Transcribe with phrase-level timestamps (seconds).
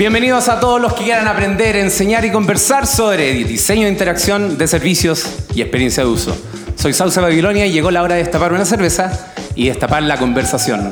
[0.00, 4.66] Bienvenidos a todos los que quieran aprender, enseñar y conversar sobre diseño de interacción de
[4.66, 6.34] servicios y experiencia de uso.
[6.74, 10.90] Soy Sauce Babilonia y llegó la hora de destapar una cerveza y destapar la conversación.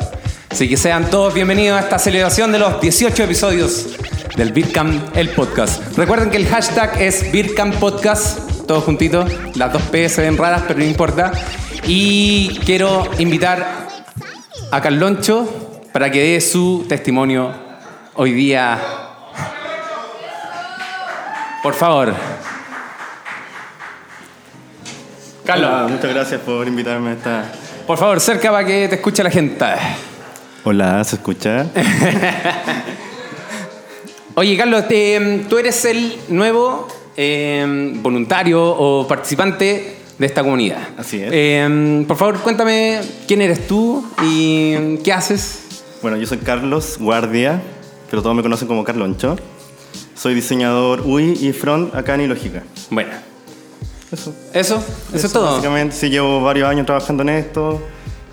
[0.51, 3.97] Así que sean todos bienvenidos a esta celebración de los 18 episodios
[4.37, 5.97] del Bitcamp, el podcast.
[5.97, 9.33] Recuerden que el hashtag es Bitcamp Podcast, todos juntitos.
[9.55, 11.33] Las dos P se ven raras, pero no importa.
[11.87, 13.89] Y quiero invitar
[14.71, 17.68] a Carloncho para que dé su testimonio
[18.21, 18.77] hoy día.
[21.63, 22.13] Por favor.
[25.45, 25.71] Carlos.
[25.71, 27.53] Hola, muchas gracias por invitarme a esta.
[27.87, 29.65] Por favor, cerca para que te escuche la gente.
[30.65, 31.67] Hola, ¿se escucha?
[34.35, 40.81] Oye, Carlos, te- tú eres el nuevo eh, voluntario o participante de esta comunidad.
[40.99, 41.31] Así es.
[41.33, 45.61] Eh, por favor, cuéntame quién eres tú y qué haces.
[46.03, 47.61] Bueno, yo soy Carlos Guardia,
[48.11, 49.37] pero todos me conocen como Carloncho.
[50.15, 52.63] Soy diseñador UI y front acá en Ilógica.
[52.91, 53.11] Bueno,
[54.11, 54.35] Eso.
[54.53, 54.83] eso,
[55.15, 55.53] eso, es todo.
[55.53, 57.81] Básicamente, sí, llevo varios años trabajando en esto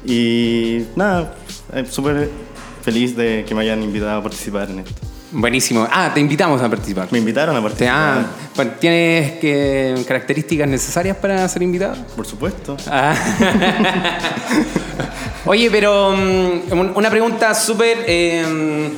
[0.06, 1.34] y nada,
[1.74, 2.30] eh, súper
[2.84, 4.94] feliz de que me hayan invitado a participar en esto.
[5.32, 5.86] Buenísimo.
[5.92, 7.08] Ah, te invitamos a participar.
[7.12, 8.26] Me invitaron a participar.
[8.58, 11.96] ah, ¿Tienes que, características necesarias para ser invitado?
[12.16, 12.78] Por supuesto.
[12.88, 13.14] Ah.
[15.46, 18.90] Oye, pero mm, un- una pregunta súper eh,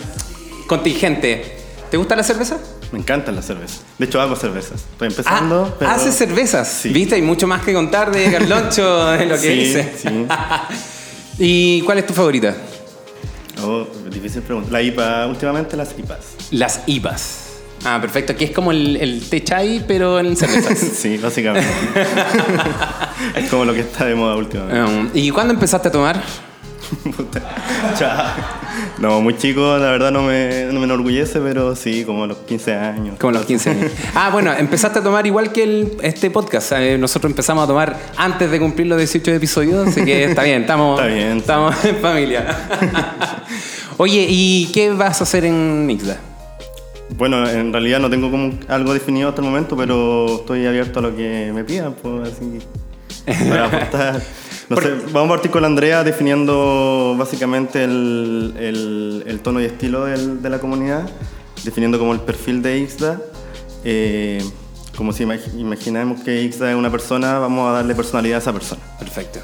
[0.68, 1.58] contingente.
[1.90, 2.58] ¿Te gusta la cerveza?
[2.92, 3.82] Me encantan las cervezas.
[3.98, 4.82] De hecho, hago cervezas.
[4.92, 5.70] Estoy empezando.
[5.72, 5.92] Ah, pero...
[5.92, 6.68] haces cervezas.
[6.68, 6.90] Sí.
[6.90, 7.16] ¿Viste?
[7.16, 9.94] Hay mucho más que contar de Carloncho de lo que Sí, dice.
[9.98, 10.26] sí.
[11.40, 12.56] ¿Y cuál es tu favorita?
[13.64, 14.70] Oh, difícil pregunta.
[14.72, 16.20] La IPA, últimamente las IPAs.
[16.52, 17.44] Las IPAs.
[17.86, 18.34] Ah, perfecto.
[18.34, 20.78] Aquí es como el, el té chai, pero en cervezas.
[20.98, 21.68] Sí, básicamente.
[23.36, 24.82] es como lo que está de moda últimamente.
[24.82, 26.22] Um, ¿Y cuándo empezaste a tomar?
[27.16, 27.42] Puta.
[29.00, 32.38] No, muy chico, la verdad no me, no me enorgullece, pero sí, como a los
[32.40, 33.16] 15 años.
[33.20, 33.92] Como a los 15 años.
[34.16, 36.72] Ah, bueno, empezaste a tomar igual que el- este podcast.
[36.74, 40.62] Eh, Nosotros empezamos a tomar antes de cumplir los 18 episodios, así que está bien,
[40.62, 41.38] estamos, Está bien.
[41.38, 42.58] estamos en familia.
[43.98, 46.18] Oye, ¿y qué vas a hacer en Ixda?
[47.18, 51.02] Bueno, en realidad no tengo como algo definido hasta el momento, pero estoy abierto a
[51.04, 52.60] lo que me pidan, pues así.
[53.50, 54.22] Para aportar.
[54.70, 59.66] No sé, vamos a partir con la Andrea definiendo básicamente el, el- el tono y
[59.66, 61.10] estilo del- de la comunidad,
[61.64, 63.22] definiendo como el perfil de Ixda.
[63.86, 64.44] Eh,
[64.98, 68.52] como si imag- imaginamos que Ixda es una persona, vamos a darle personalidad a esa
[68.54, 68.82] persona.
[69.00, 69.40] Perfecto.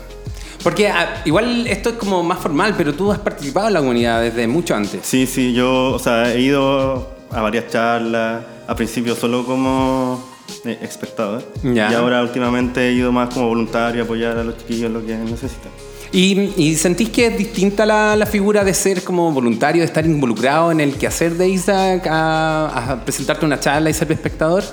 [0.61, 4.21] Porque ah, igual esto es como más formal, pero tú has participado en la comunidad
[4.21, 5.01] desde mucho antes.
[5.05, 10.32] Sí, sí, yo, o sea, he ido a varias charlas, a principio solo como
[10.65, 11.91] eh, espectador, Ya.
[11.91, 15.05] y ahora últimamente he ido más como voluntario a apoyar a los chiquillos en lo
[15.05, 15.71] que necesitan.
[16.11, 20.05] ¿Y, y sentís que es distinta la, la figura de ser como voluntario, de estar
[20.05, 24.63] involucrado en el quehacer de Ixda a, a presentarte una charla y ser espectador?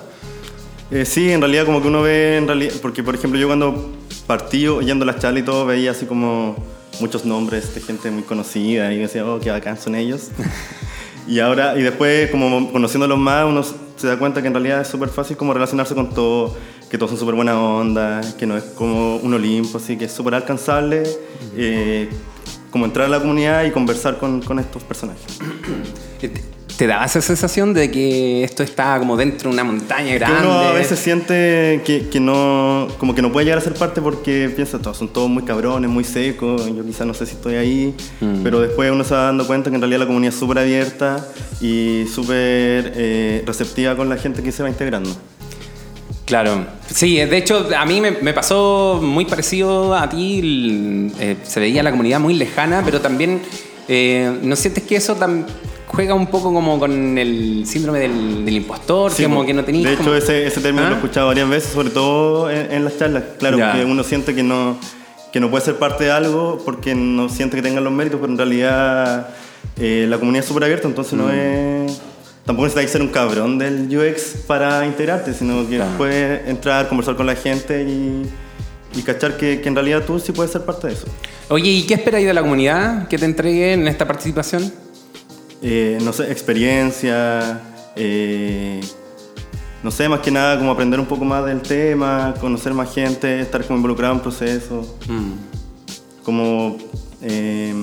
[0.90, 3.90] Eh, sí, en realidad como que uno ve, en realidad, porque por ejemplo yo cuando
[4.26, 6.56] partí oyendo las charlas y todo veía así como
[7.00, 10.28] muchos nombres de gente muy conocida y decía, oh, qué bacán son ellos.
[11.26, 13.62] y ahora, y después como conociéndolos más, uno
[14.00, 16.56] se da cuenta que en realidad es súper fácil como relacionarse con todo,
[16.88, 20.12] que todos son súper buena onda, que no es como un Olimpo, así que es
[20.12, 21.02] súper alcanzable,
[21.54, 22.08] eh,
[22.70, 25.38] como entrar a la comunidad y conversar con, con estos personajes.
[26.80, 30.48] ¿Te, daba esa sensación de que esto está como dentro de una montaña Que grande?
[30.48, 34.00] uno a veces siente que, que no, como que no puede llegar a ser parte
[34.00, 37.56] porque piensa, todos son todos muy cabrones, muy secos, yo quizás no sé si estoy
[37.56, 37.94] ahí,
[38.42, 41.22] pero después uno se va dando cuenta que en realidad la comunidad es súper abierta
[41.60, 45.10] y súper eh, receptiva con la gente que se va integrando.
[46.24, 51.60] Claro, sí, de hecho a mí me, me pasó muy parecido a ti, eh, se
[51.60, 53.42] veía la comunidad muy lejana, pero también
[53.86, 55.44] eh, ¿no sientes que eso tam-
[55.92, 59.84] juega un poco como con el síndrome del, del impostor, Sí, como que no tenías
[59.84, 60.90] De hecho, como- ese, ese término ¿Ah?
[60.90, 63.24] lo he escuchado varias veces, sobre todo en, en las charlas.
[63.38, 63.72] Claro, Ya.
[63.72, 64.76] que uno siente que no,
[65.32, 68.32] que no puede ser parte de algo porque no siente que tenga los méritos, pero
[68.32, 69.28] en realidad
[69.78, 71.18] eh, la comunidad es súper abierta, entonces Mm.
[71.18, 72.00] no es...
[72.46, 75.90] Tampoco necesitas ser un cabrón del UX para integrarte, sino que Claro.
[75.98, 78.22] puedes entrar, conversar con la gente y,
[78.98, 81.06] y cachar que, que en realidad tú sí puedes ser parte de eso.
[81.48, 84.72] Oye, ¿y qué esperáis de la comunidad que te entregue en esta participación?
[85.62, 87.60] Eh, no sé, experiencia,
[87.96, 88.80] eh,
[89.82, 93.40] no sé, más que nada como aprender un poco más del tema, conocer más gente,
[93.40, 94.88] estar como involucrado en procesos,
[96.24, 96.76] como
[97.22, 97.74] eh,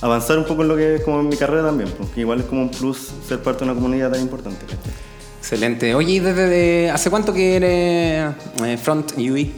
[0.00, 2.46] avanzar un poco en lo que es como en mi carrera también, porque igual es
[2.46, 4.60] como un plus ser parte de una comunidad tan importante.
[4.64, 4.78] ¿cachai?
[5.38, 5.94] Excelente.
[5.94, 8.34] Oye, ¿y desde de- hace cuánto que eres
[8.64, 9.52] eh, Front UI?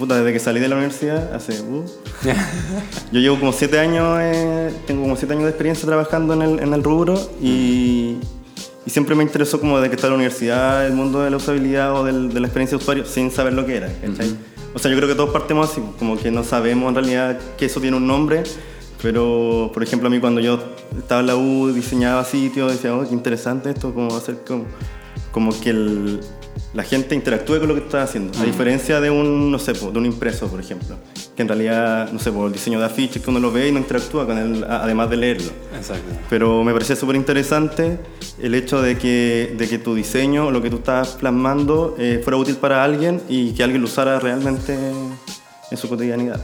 [0.00, 1.60] Puta, desde que salí de la universidad, hace...
[1.60, 1.84] uh,
[3.12, 6.58] yo llevo como siete años, eh, tengo como siete años de experiencia trabajando en el,
[6.60, 8.16] en el rubro y,
[8.86, 11.94] y siempre me interesó como de que está la universidad, el mundo de la usabilidad
[11.94, 13.88] o del- de la experiencia de usuario sin saber lo que era.
[14.74, 17.66] O sea, yo creo que todos partimos así, como que no sabemos en realidad que
[17.66, 18.42] eso tiene un nombre,
[19.02, 20.60] pero por ejemplo a mí cuando yo
[20.96, 24.64] estaba en la U, diseñaba sitios, decía, oh, qué interesante esto, como hacer como,
[25.32, 26.20] como que el-
[26.72, 28.38] la gente interactúe con lo que estás haciendo.
[28.38, 30.96] A diferencia de un, no sé, de un impreso, por ejemplo,
[31.34, 33.72] que en realidad, no sé, por el diseño de afiches que uno lo ve y
[33.72, 35.50] no interactúa con él, además de leerlo.
[35.76, 36.12] Exacto.
[36.28, 37.98] Pero me parecía súper interesante
[38.40, 42.36] el hecho de que, de que tu diseño, lo que tú estás plasmando, eh, fuera
[42.36, 44.76] útil para alguien y que alguien lo usara realmente
[45.70, 46.40] en su cotidianidad.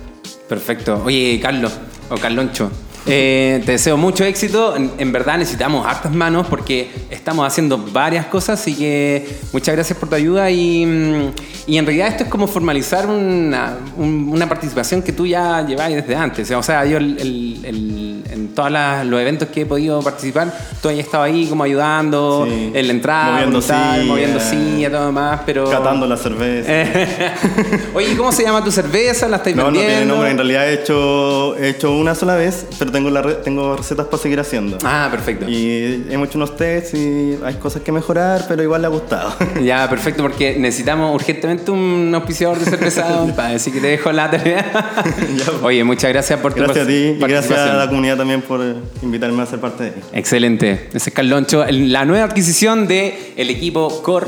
[0.48, 1.02] Perfecto.
[1.04, 1.72] Oye, Carlos,
[2.08, 2.70] o Carloncho,
[3.06, 4.74] eh, te deseo mucho éxito.
[4.76, 9.98] En, en verdad necesitamos hartas manos porque estamos haciendo varias cosas, así que muchas gracias
[9.98, 11.30] por tu ayuda y, mm,
[11.68, 15.94] y en realidad esto es como formalizar una, un- una participación que tú ya llevabas
[15.94, 16.50] desde antes.
[16.50, 20.88] O sea, yo el- el- el- en todos los eventos que he podido participar, tú
[20.88, 22.70] has estado ahí como ayudando Sí.
[22.74, 24.02] en la entrada, Moviendo silla.
[24.06, 25.70] moviendo silla, todo más, pero...
[25.70, 26.70] Catando la cerveza.
[27.94, 29.28] Oye, ¿cómo se llama tu cerveza?
[29.28, 29.92] ¿La estáis No, no vendiendo?
[29.96, 30.30] tiene nombre.
[30.30, 34.06] En realidad he hecho, he hecho una sola vez, pero tengo, la re- tengo recetas
[34.06, 34.78] para seguir haciendo.
[34.84, 35.46] Ah, perfecto.
[35.48, 39.34] Y hemos hecho unos tests y hay cosas que mejorar, pero igual le ha gustado.
[39.62, 43.06] Ya, perfecto, porque necesitamos urgentemente un auspiciador de cerveza,
[43.54, 45.04] así que te dejo la tarea.
[45.62, 48.60] Oye, muchas gracias por tu Gracias a ti y gracias a la comunidad también por
[48.62, 49.92] eh, invitarme a ser parte de.
[50.12, 50.88] Excelente.
[50.94, 54.26] Ese es Carloncho, la nueva adquisición del el equipo core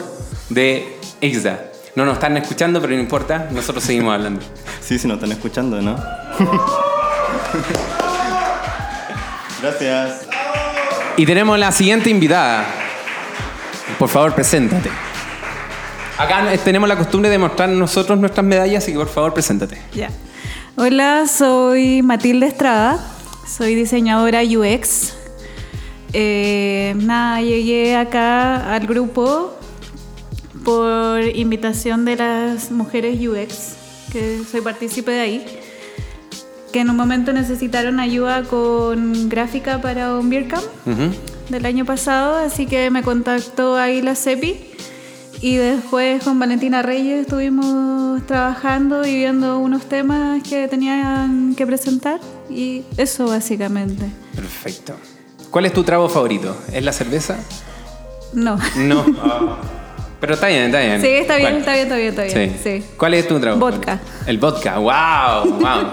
[0.51, 0.87] de
[1.21, 1.65] IXDA.
[1.97, 4.41] No nos están escuchando, pero no importa, nosotros seguimos hablando.
[4.81, 5.97] Sí, si nos están escuchando, ¿no?
[9.61, 10.27] Gracias.
[11.17, 12.65] Y tenemos la siguiente invitada.
[13.99, 14.91] Por favor, preséntate.
[16.17, 19.79] Acá tenemos la costumbre de mostrar nosotros nuestras medallas, así que por favor, preséntate.
[19.95, 20.11] Ya.
[20.77, 22.99] Hola, soy Matilde Estrada,
[23.47, 25.15] soy diseñadora UX.
[26.13, 29.59] Eh, nada, llegué acá al grupo
[30.65, 33.77] por invitación de las mujeres UX,
[34.13, 35.61] que soy partícipe de ahí,
[36.73, 40.65] que en un momento necesitaron ayuda con gráfica para un Beer Camp
[41.49, 44.57] del año pasado, así que me contactó ahí la CEPI
[45.41, 52.21] y después con Valentina Reyes estuvimos trabajando y viendo unos temas que tenían que presentar
[52.51, 54.11] y eso básicamente.
[54.35, 54.95] Perfecto.
[55.51, 56.57] ¿Cuál es tu trago favorito?
[56.73, 57.37] ¿Es la cerveza?
[58.35, 58.59] No.
[58.77, 59.05] No.
[60.21, 61.01] Pero está bien, está bien.
[61.01, 62.57] Sí, está bien, está bien, está bien, está bien.
[62.63, 62.81] Sí.
[62.81, 62.85] Sí.
[62.97, 63.59] ¿Cuál es tu trago?
[63.59, 64.01] Vodka.
[64.27, 64.79] El vodka.
[64.79, 65.59] ¡Wow!
[65.61, 65.93] ¡Wow!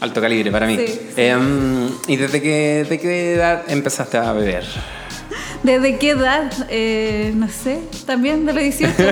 [0.00, 0.76] Alto calibre para mí.
[0.76, 1.00] Sí.
[1.16, 4.64] Em, ¿Y desde qué, de qué edad empezaste a beber?
[5.62, 6.52] ¿Desde qué edad?
[6.68, 8.94] Eh, no sé, también de los 18.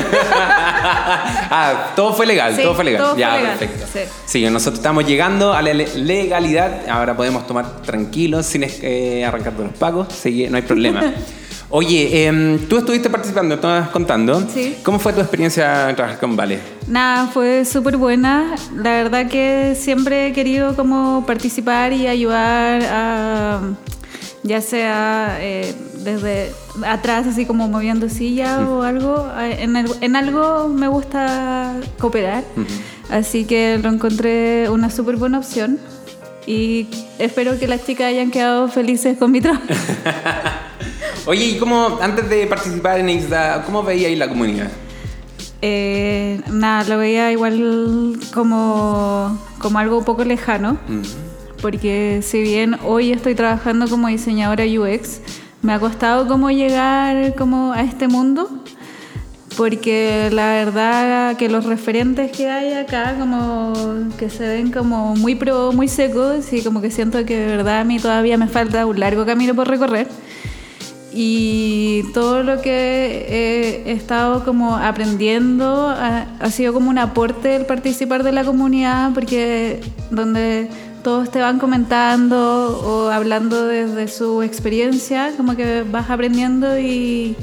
[1.50, 3.02] ah, todo fue legal, Sí, todo fue legal.
[3.02, 3.86] todo fue ya, legal, perfecto.
[3.92, 4.00] sí.
[4.26, 6.88] Sí, nosotros estamos llegando a la le- legalidad.
[6.88, 10.08] Ahora podemos tomar tranquilos, sin eh, arrancar de los pagos.
[10.50, 11.12] No hay problema.
[11.70, 14.40] Oye, em, tú estuviste participando, estabas contando.
[14.52, 14.76] Sí.
[14.84, 16.60] ¿Cómo fue tu experiencia en trabajar con Vale?
[16.86, 18.54] Nada, fue súper buena.
[18.76, 23.60] La verdad que siempre he querido como participar y ayudar a,
[24.44, 25.74] ya sea eh,
[26.04, 26.52] desde
[26.86, 29.28] atrás, así como moviendo silla o algo.
[29.40, 32.44] Eh, En, el- en algo me gusta cooperar,
[33.10, 35.78] así que lo encontré una súper buena opción.
[36.46, 36.86] Y
[37.18, 39.64] espero que las chicas hayan quedado felices con mi trabajo.
[41.26, 44.70] Oye, ¿y cómo, antes de participar en IXDA, cómo veíais la comunidad?
[45.62, 50.76] Eh, nada, lo veía igual como, como algo un poco lejano,
[51.62, 55.20] porque si bien hoy estoy trabajando como diseñadora UX,
[55.62, 58.50] me ha costado como llegar como a este mundo,
[59.56, 63.72] porque la verdad que los referentes que hay acá como
[64.18, 67.80] que se ven como muy pro, muy secos y como que siento que de verdad
[67.80, 70.08] a mí todavía me falta un largo camino por recorrer.
[71.16, 78.24] Y todo lo que he estado como aprendiendo ha, sido como un aporte el participar
[78.24, 79.80] de la comunidad, porque
[80.10, 80.68] donde
[81.04, 87.36] todos te van comentando o hablando desde su experiencia, como que vas aprendiendo y,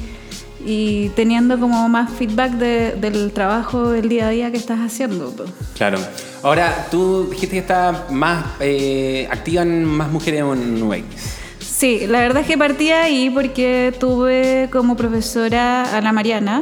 [1.16, 5.34] teniendo como más feedback de- del trabajo del día a día que estás haciendo.
[5.78, 5.98] Claro.
[6.44, 11.41] Ahora, tú dijiste que estás más eh, activa en más mujeres en UX.
[11.82, 16.62] Sí, la verdad es que partí ahí porque tuve como profesora a la Mariana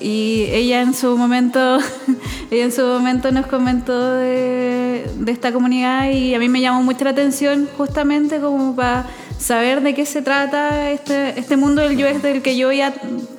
[0.00, 1.78] y ella en su momento,
[2.50, 6.82] ella en su momento nos comentó de, de esta comunidad y a mí me llamó
[6.82, 9.04] mucho la atención justamente como para
[9.36, 12.94] saber de qué se trata este, este mundo del UX del que yo ya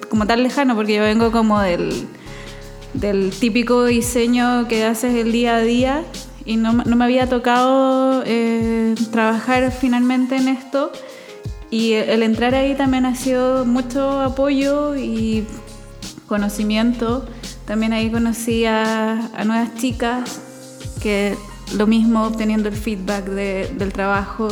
[0.10, 2.08] como tan lejano porque yo vengo como del
[2.94, 6.04] del típico diseño que haces el día a día
[6.46, 10.92] y no, no me había tocado eh, trabajar finalmente en esto
[11.70, 15.46] y el entrar ahí también ha sido mucho apoyo y
[16.28, 17.26] conocimiento.
[17.66, 20.42] También ahí conocí a, a nuevas chicas
[21.02, 21.36] que
[21.78, 24.50] lo mismo obteniendo el feedback de- del trabajo.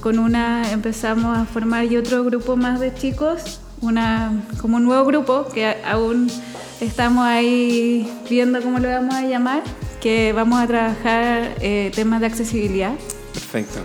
[0.00, 5.04] Con una empezamos a formar y otro grupo más de chicos, una, como un nuevo
[5.04, 6.30] grupo que aún
[6.80, 9.62] estamos ahí viendo cómo lo vamos a llamar,
[10.06, 12.92] que vamos a trabajar eh, temas de accesibilidad.
[13.34, 13.80] Perfecto.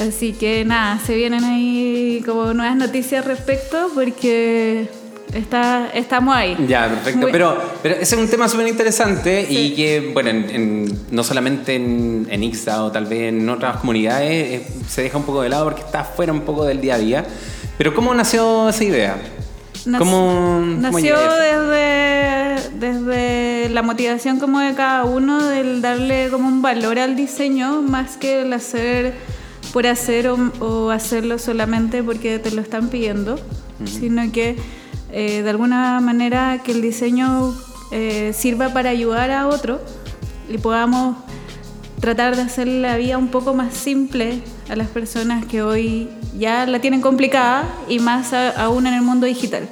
[0.00, 4.88] Así que nada, se vienen ahí como nuevas noticias al respecto porque
[5.34, 6.56] está, estamos ahí.
[6.66, 7.20] Ya, perfecto.
[7.20, 11.22] Muy- Pero, pero ese es un tema súper interesante y que, bueno, en- en- no
[11.22, 15.42] solamente en, en Ixta o tal vez en otras comunidades eh, se deja un poco
[15.42, 17.26] de lado porque está fuera un poco del día a día.
[17.76, 19.16] Pero ¿cómo nació esa idea?
[19.86, 26.48] Nac- ¿Cómo, cómo Nació desde, desde la motivación como de cada uno, del darle como
[26.48, 29.14] un valor al diseño, más que el hacer
[29.72, 33.38] por hacer o, o hacerlo solamente porque te lo están pidiendo,
[33.84, 34.56] sino que
[35.12, 37.54] eh, de alguna manera que el diseño
[37.92, 39.80] eh, sirva para ayudar a otro
[40.48, 41.16] y podamos
[42.00, 46.08] tratar de hacer la vida un poco más simple a las personas que hoy
[46.38, 49.68] ya la tienen complicada y más a- aún en el mundo digital.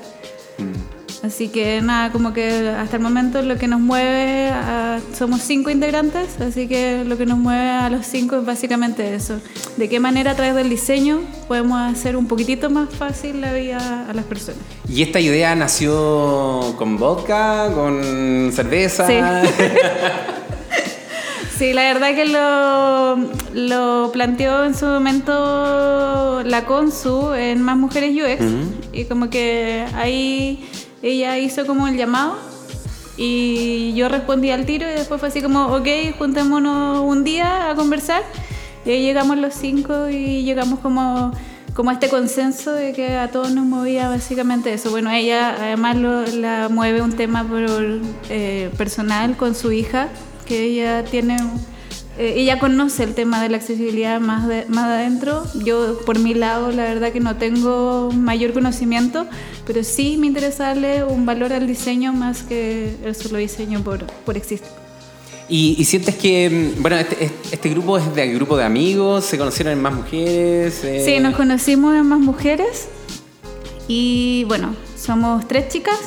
[1.25, 5.71] Así que nada, como que hasta el momento lo que nos mueve, a- somos cinco
[5.71, 9.41] integrantes, así que lo que nos mueve a los cinco es básicamente eso.
[9.77, 14.07] De qué manera a través del diseño podemos hacer un poquitito más fácil la vida
[14.09, 14.61] a las personas.
[14.89, 19.07] ¿Y esta idea nació con vodka, con cerveza?
[19.09, 19.15] Sí.
[21.59, 23.17] Sí, la verdad que lo,
[23.55, 28.45] lo planteó en su momento la Consu en Más Mujeres UX
[28.93, 30.69] y como que ahí
[31.03, 32.37] ella hizo como el llamado
[33.17, 35.87] y yo respondí al tiro y después fue así como, ok,
[36.19, 38.23] juntémonos un día a conversar
[38.85, 41.33] y ahí llegamos los cinco y llegamos como,
[41.75, 44.91] como a este consenso de que a todos nos movía básicamente eso.
[44.91, 47.65] Bueno, ella además lo- la mueve un tema por,
[48.29, 50.09] eh, personal con su hija,
[50.47, 51.37] que ella tiene...
[52.19, 55.45] eh, ella conoce el tema de la accesibilidad más, de- más adentro.
[55.65, 59.27] Yo, por mi lado, la verdad que no tengo mayor conocimiento,
[59.67, 64.07] pero sí me interesa darle un valor al diseño más que el solo diseño por,
[64.25, 64.67] por existir.
[65.49, 69.25] ¿Y, y sientes que, mm, bueno, este, este- este grupo es de grupo de amigos?
[69.27, 70.83] ¿Se conocieron en más mujeres?
[70.85, 72.89] Eh, Sí, nos conocimos en más mujeres
[73.89, 75.99] y bueno, somos tres chicas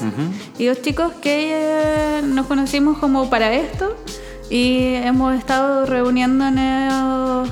[0.58, 3.96] y dos chicos que eh, nos conocimos como para esto
[4.50, 7.50] y hemos estado reuniéndonos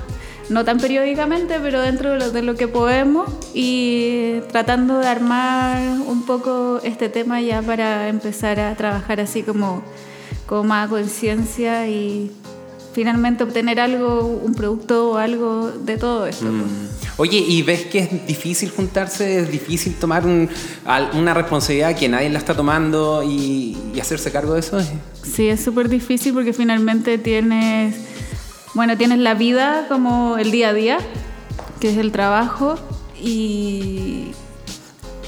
[0.50, 5.78] no tan periódicamente, pero dentro de lo, de lo que podemos y tratando de armar
[6.08, 9.84] un poco este tema ya para empezar a trabajar así como
[10.46, 12.32] con más conciencia y
[12.98, 16.48] finalmente obtener algo, un producto o algo de todo esto.
[16.48, 17.14] pues.
[17.20, 19.40] Oye, ¿y ves que es difícil juntarse?
[19.42, 20.50] ¿Es difícil tomar un-
[21.14, 24.80] una responsabilidad que nadie la está tomando y, y hacerse cargo de eso?
[25.22, 27.94] Sí, es súper difícil porque finalmente tienes,
[28.74, 30.98] bueno, tienes la vida como el día a día,
[31.80, 32.80] que es el trabajo,
[33.22, 34.32] y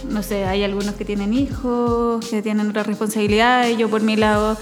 [0.10, 4.58] no sé, hay algunos que tienen hijos, que tienen otras responsabilidades, yo por mi lado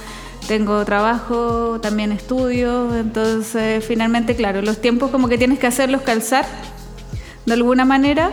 [0.48, 6.46] tengo trabajo, también estudio, entonces finalmente, claro, los tiempos como que tienes que hacerlos calzar
[7.46, 8.32] de alguna manera,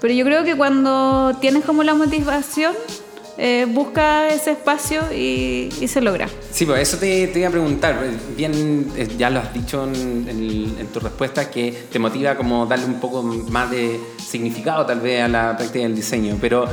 [0.00, 2.74] pero yo creo que cuando tienes como la motivación,
[3.36, 6.28] eh, busca ese espacio y, y se logra.
[6.52, 7.98] Sí, pues eso te, te iba a preguntar.
[8.36, 12.64] Bien, eh, ya lo has dicho en, en- en tu respuesta, que te motiva como
[12.66, 16.36] darle un poco más de significado tal vez a la práctica del diseño.
[16.40, 16.66] Pero,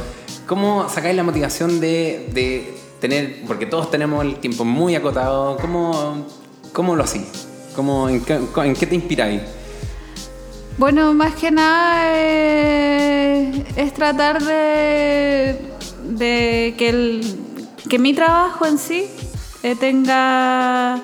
[0.45, 6.25] ¿cómo sacáis la motivación de, de tener, porque todos tenemos el tiempo muy acotado, ¿cómo,
[6.71, 7.47] cómo lo hacéis?
[7.75, 9.41] ¿Cómo, en, qué, ¿En qué te inspiráis?
[10.77, 15.57] Bueno, más que nada eh, es tratar de,
[16.03, 17.21] de que, el,
[17.89, 19.05] que mi trabajo en sí
[19.63, 20.99] eh, tenga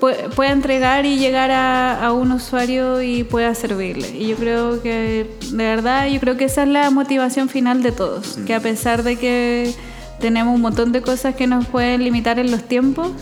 [0.00, 4.08] pu- pueda entregar y llegar a, a un usuario y pueda servirle.
[4.10, 7.92] Y yo creo que, de verdad, yo creo que esa es la motivación final de
[7.92, 8.38] todos.
[8.46, 9.74] Que a pesar de que
[10.22, 13.12] tenemos un montón de cosas que nos pueden limitar en los tiempos,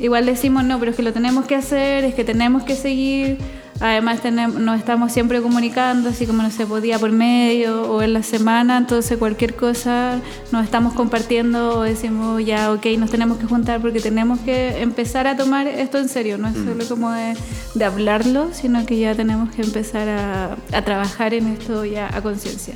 [0.00, 3.36] Igual decimos, no, pero es que lo tenemos que hacer, es que tenemos que seguir.
[3.80, 8.14] Además, tenemos, nos estamos siempre comunicando, así como no se podía por medio o en
[8.14, 10.20] la semana, entonces cualquier cosa
[10.52, 15.26] nos estamos compartiendo o decimos, ya, ok, nos tenemos que juntar porque tenemos que empezar
[15.26, 16.38] a tomar esto en serio.
[16.38, 17.36] No es solo como de,
[17.74, 22.22] de hablarlo, sino que ya tenemos que empezar a, a trabajar en esto ya a
[22.22, 22.74] conciencia.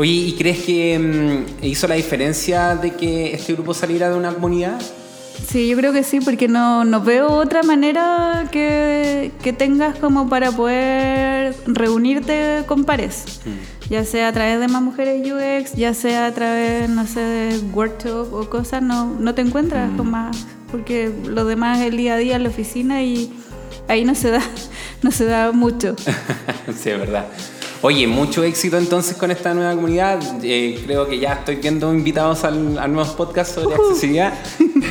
[0.00, 4.32] Oye, ¿y crees que mm, hizo la diferencia de que este grupo saliera de una
[4.32, 4.80] comunidad?
[5.46, 10.26] Sí, yo creo que sí, porque no, no veo otra manera que, que tengas como
[10.26, 13.42] para poder reunirte con pares.
[13.90, 17.58] Ya sea a través de más mujeres UX, ya sea a través, no sé, de
[17.74, 20.46] workshop o cosas, no, no te encuentras con más.
[20.70, 23.30] Porque lo demás es el día a día en la oficina y
[23.86, 24.40] ahí no se da,
[25.02, 25.94] no se da mucho.
[26.74, 27.26] sí, es verdad.
[27.82, 30.20] Oye, mucho éxito entonces con esta nueva comunidad.
[30.42, 34.34] Eh, creo que ya estoy viendo invitados al, a nuevos podcasts sobre accesibilidad.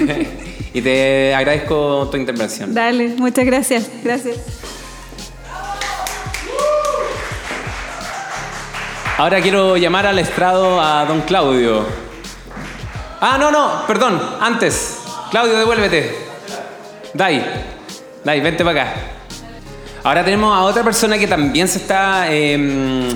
[0.74, 2.74] y te agradezco tu intervención.
[2.74, 3.90] Dale, muchas gracias.
[4.04, 4.38] Gracias.
[9.18, 11.86] Ahora quiero llamar al estrado a don Claudio.
[13.22, 15.00] Ah, no, no, perdón, antes.
[15.30, 16.16] Claudio, devuélvete.
[17.14, 17.44] Dai,
[18.24, 19.19] Dai, vente para acá.
[20.04, 23.08] Ahora tenemos a otra persona que también se está em,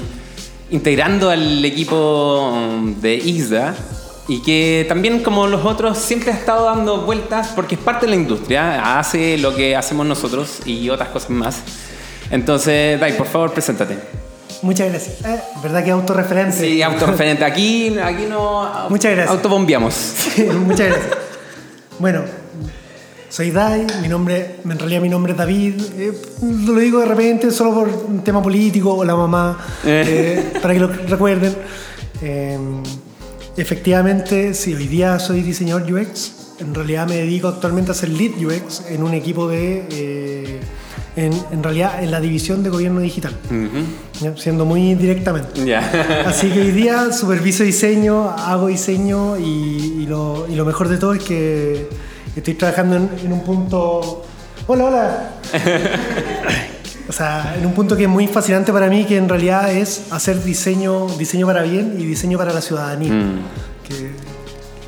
[0.72, 2.54] integrando al equipo
[3.02, 3.76] de ISDA
[4.28, 8.12] y que también como los otros siempre ha estado dando vueltas porque es parte de
[8.12, 11.60] la industria, hace lo que hacemos nosotros y otras cosas más.
[12.32, 13.98] Entonces, Dai, por favor, preséntate.
[14.62, 15.22] Muchas gracias.
[15.26, 16.58] Eh, ¿Verdad que autorreferente?
[16.58, 17.44] Sí, autorreferente.
[17.44, 19.30] Aquí, aquí no Muchas gracias.
[19.36, 19.94] autobombeamos.
[19.94, 21.18] Sí, muchas gracias.
[22.00, 22.24] Bueno,
[23.34, 25.82] soy Dai, mi nombre, en realidad mi nombre es David.
[25.98, 26.14] eh,
[26.68, 30.80] lo digo de repente solo por un tema político o la mamá, eh, para que
[30.80, 31.56] lo recuerden.
[32.22, 32.60] Eh,
[33.58, 36.32] efectivamente, sí, hoy día soy diseñador UX.
[36.60, 39.88] En realidad me dedico actualmente a ser lead UX en un equipo de...
[39.90, 40.60] eh,
[41.16, 43.36] en, en realidad en la división de gobierno digital,
[44.36, 45.66] siendo muy directamente.
[45.66, 46.24] Ya.
[46.28, 50.98] Así que hoy día superviso diseño, hago diseño y, y lo, y lo mejor de
[50.98, 51.88] todo es que
[52.36, 54.26] estoy trabajando en, en un punto...
[54.68, 55.30] Hola, hola.
[57.10, 60.06] o sea, en un punto que es muy fascinante para mí, que en realidad es
[60.12, 63.12] hacer diseño, diseño para bien y diseño para la ciudadanía.
[63.88, 64.34] Que-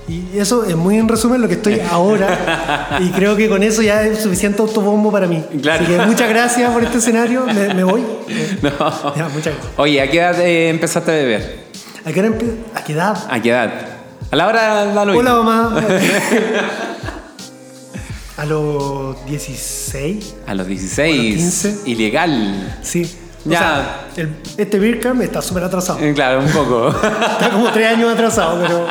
[0.07, 3.81] y eso es muy en resumen lo que estoy ahora y creo que con eso
[3.81, 5.43] ya es suficiente autobombo para mí.
[5.63, 5.83] Claro.
[5.83, 8.03] Así que muchas gracias por este escenario, me, me voy.
[8.61, 9.15] No.
[9.15, 9.73] Ya, muchas gracias.
[9.77, 11.65] Oye, ¿a qué edad eh, empezaste a beber?
[12.05, 12.21] ¿A qué,
[12.75, 13.17] ¿A qué edad?
[13.29, 13.71] ¿A qué edad?
[14.31, 15.81] A la hora de la Hola mamá.
[18.45, 21.09] A los 16, A los 16.
[21.09, 21.77] A los 15.
[21.89, 22.77] Ilegal.
[22.83, 23.09] sí.
[23.43, 23.57] O Ya.
[23.59, 25.97] sea, el- este camp está súper atrasado.
[25.99, 26.89] Eh, Claro, un poco.
[27.31, 28.87] Está como tres años atrasado, pero,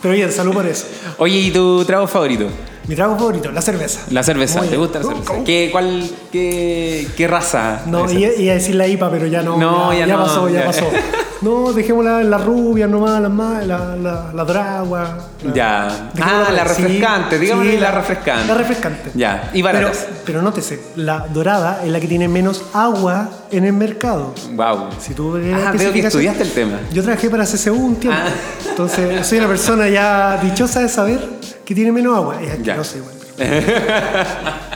[0.00, 0.86] pero bien, salud por eso.
[1.18, 2.46] Oye, ¿y tu trago favorito?
[2.88, 4.00] Mi trago favorito, la cerveza.
[4.10, 4.60] La cerveza.
[4.62, 5.24] ¿Te gusta la cerveza?
[5.26, 5.44] ¿Cómo?
[5.44, 7.82] ¿Qué, cuál, qué, qué raza?
[7.86, 9.56] No, iba, a decir la IPA, pero ya no.
[9.58, 10.66] No, ya no, pasó, ya, ya.
[10.66, 10.90] pasó.
[11.42, 13.28] No, dejémosla en la rubia nomás, la,
[13.66, 15.18] la, la, la dragua.
[15.42, 16.10] la- Ya.
[16.20, 18.46] Ah, la refrescante, digámosle la refrescante.
[18.48, 19.10] La refrescante.
[19.14, 20.06] Ya, y Pero, baratas.
[20.24, 24.34] pero nótese, la dorada es la que tiene menos agua en el mercado.
[24.54, 24.90] Wow.
[25.00, 26.78] Si tú Ah, veo que estudiaste el tema.
[26.92, 28.18] Yo trabajé para CCU un tiempo.
[28.22, 28.30] Ah.
[28.70, 31.20] Entonces, soy una persona ya dichosa de saber
[31.64, 32.36] que tiene menos agua.
[32.40, 32.74] Es Ya.
[32.74, 33.14] asqueroso igual.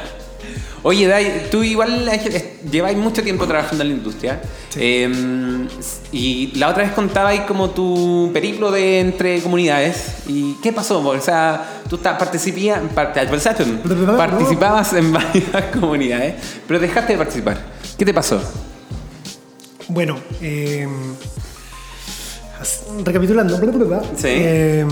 [0.88, 2.08] Oye, Dai, tú igual
[2.70, 4.40] lleváis mucho tiempo trabajando en la industria.
[4.68, 4.78] Sí.
[4.80, 5.66] Eh,
[6.12, 10.18] y la otra vez contabais como tu periplo de entre comunidades.
[10.28, 11.00] ¿Y qué pasó?
[11.04, 13.18] O sea, tú ta- participía- parte-
[14.16, 15.44] participabas en varias
[15.80, 16.34] comunidades,
[16.68, 17.58] pero dejaste de participar.
[17.98, 18.40] ¿Qué te pasó?
[19.88, 20.86] Bueno, eh,
[23.04, 23.56] recapitulando.
[24.16, 24.28] Sí.
[24.28, 24.86] eh,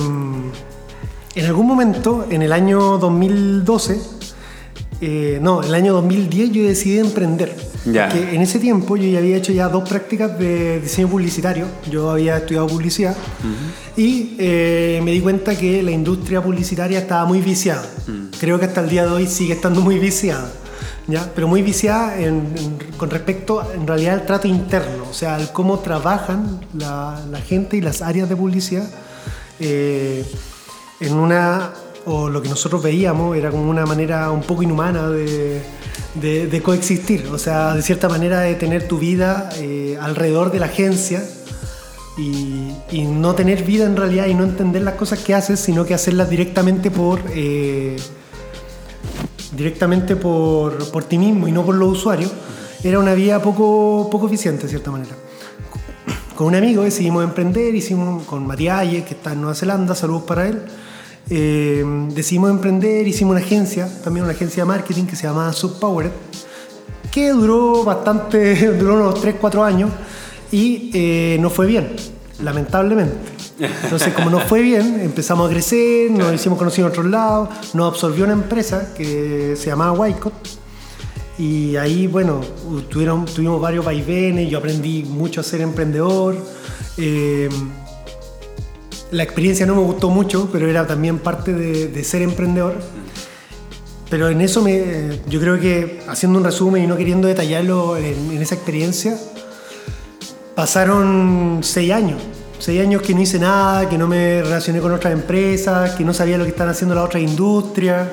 [1.37, 4.00] en algún momento, en el año 2012,
[5.07, 7.55] eh, no, en el año 2010 yo decidí emprender.
[7.85, 8.09] Ya.
[8.09, 11.67] Porque en ese tiempo yo ya había hecho ya dos prácticas de diseño publicitario.
[11.90, 13.14] Yo había estudiado publicidad
[13.97, 17.85] y eh, me di cuenta que la industria publicitaria estaba muy viciada.
[18.40, 20.51] Creo que hasta el día de hoy sigue estando muy viciada.
[21.07, 21.31] ¿ya?
[21.35, 25.53] Pero muy viciada en- en- con respecto en realidad al trato interno, o sea, al
[25.53, 28.88] cómo trabajan la, la gente y las áreas de publicidad
[29.61, 30.25] eh,
[31.01, 31.73] en una,
[32.07, 37.38] o lo que nosotros veíamos era como una manera un poco inhumana de, coexistir, o
[37.38, 41.23] sea, de cierta manera de tener tu vida eh, alrededor de la agencia
[42.17, 45.85] y, y no tener vida en realidad y no entender las cosas que haces, sino
[45.85, 47.21] que hacerlas directamente por...
[47.35, 47.97] eh,
[49.57, 52.31] directamente por, por ti mismo y no por los usuarios,
[52.83, 55.14] era una vía poco, poco eficiente de cierta manera.
[56.35, 60.49] Con un amigo decidimos emprender, hicimos con Matías que está en Nueva Zelanda, saludos para
[60.49, 60.62] él.
[61.30, 66.10] Eh, decidimos emprender, hicimos una agencia, también una agencia de marketing que se llamaba Subpowered,
[67.10, 69.90] que duró bastante, duró unos 3, 4 años
[70.52, 71.94] y eh, no fue bien,
[72.42, 73.32] lamentablemente.
[73.58, 77.92] Entonces, como no fue bien, empezamos a crecer, nos hicimos conocidos en otros lados, nos
[77.92, 80.34] absorbió una empresa que se llamaba Wycott
[81.38, 82.40] y ahí, bueno,
[82.90, 86.37] tuvieron, tuvimos varios vaivenes, yo aprendí mucho a ser emprendedor.
[86.96, 87.48] eh,
[89.14, 92.74] la experiencia no me gustó mucho, pero era también parte de, de ser emprendedor.
[94.11, 98.33] Pero en eso me, yo creo que haciendo un resumen y no queriendo detallarlo en,
[98.33, 99.16] en esa experiencia,
[100.55, 102.20] pasaron seis años.
[102.59, 106.12] Seis años que no hice nada, que no me relacioné con otras empresas, que no
[106.12, 108.09] sabía lo que están haciendo las otras industrias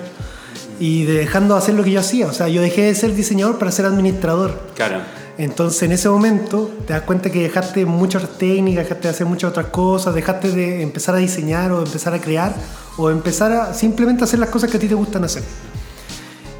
[0.80, 2.28] y dejando de hacer lo que yo hacía.
[2.28, 4.60] O sea, yo dejé de ser diseñador para ser administrador.
[4.76, 5.02] Claro.
[5.38, 9.52] Entonces en ese momento te das cuenta que dejaste muchas técnicas, dejaste de hacer muchas
[9.52, 12.54] otras cosas, dejaste de empezar a diseñar o empezar a crear
[12.98, 15.44] o empezar a simplemente hacer las cosas que a ti te gustan hacer.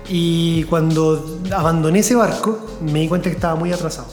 [0.08, 4.08] Y cuando abandoné ese barco me di cuenta que estaba muy atrasado.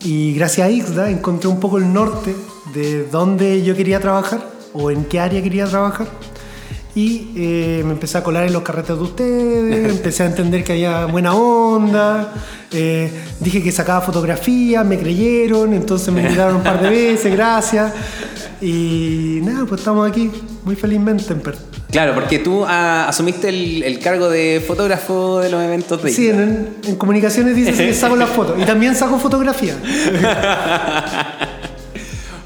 [0.00, 2.34] Y gracias a Ixda encontré un poco el norte
[2.72, 4.40] de dónde yo quería trabajar
[4.72, 6.06] o en qué área quería trabajar.
[6.98, 10.72] Y eh, me empecé a colar en los carretes de ustedes, empecé a entender que
[10.72, 12.32] había buena onda,
[12.72, 13.08] eh,
[13.38, 17.92] dije que sacaba fotografías, me creyeron, entonces me invitaron un par de veces, gracias.
[18.60, 20.28] Y nada, pues estamos aquí
[20.64, 21.60] muy felizmente en Perth.
[21.92, 26.28] Claro, porque tú ah, asumiste el, el cargo de fotógrafo de los eventos de Sí,
[26.28, 29.76] en, en comunicaciones dice que saco las fotos y también saco fotografía.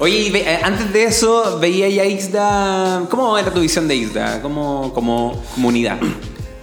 [0.03, 3.05] Oye, eh, antes de eso, veía ya Ixda.
[3.09, 4.41] ¿Cómo era tu visión de Ixda?
[4.41, 5.97] ¿Cómo, como comunidad?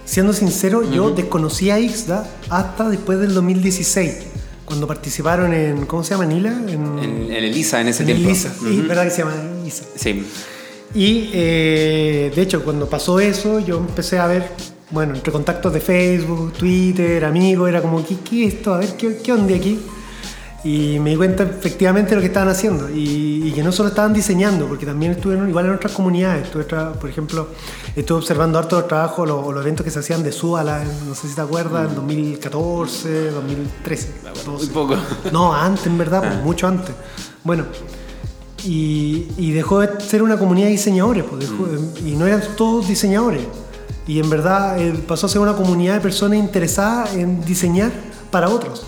[0.05, 4.13] Siendo sincero, yo desconocí a Ixda hasta después del 2016,
[4.63, 6.27] cuando participaron en, ¿cómo se llama?
[6.27, 6.51] ¿Nila?
[6.51, 8.29] En, En, en Elisa, en ese en tiempo.
[8.29, 8.53] Elisa.
[8.59, 8.87] Sí, Ujú.
[8.87, 9.85] ¿verdad que se llama Elisa?
[9.95, 10.23] Sí.
[10.93, 14.51] Y eh, de hecho, cuando pasó eso, yo empecé a ver,
[14.91, 18.75] bueno, entre contactos de Facebook, Twitter, amigos, era como, ¿qué, qué es esto?
[18.75, 19.79] A ver, ¿qué, qué onda aquí?
[20.63, 23.89] Y me di cuenta efectivamente de lo que estaban haciendo y, y que no solo
[23.89, 26.45] estaban diseñando, porque también estuve en- igual en otras comunidades.
[26.45, 27.47] Estuve, por ejemplo,
[27.95, 30.31] estuve observando harto los trabajos, los, los eventos que se hacían de
[30.83, 34.13] en- no sé si te acuerdas, en 2014, 2013.
[34.45, 34.95] Muy poco.
[35.31, 36.93] No, antes, en verdad, pues, mucho antes.
[37.43, 37.65] Bueno,
[38.63, 41.67] y, y dejó de ser una comunidad de diseñadores, pues, dejó-
[42.05, 43.41] y no eran todos diseñadores.
[44.07, 47.91] Y en verdad eh, pasó a ser una comunidad de personas interesadas en diseñar
[48.29, 48.83] para otros.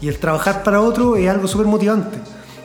[0.00, 2.18] Y el trabajar para otro es algo súper motivante.